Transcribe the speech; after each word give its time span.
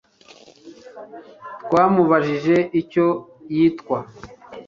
Twamubajije 1.61 2.55
icyo 2.81 3.07
yitwa 3.55 3.99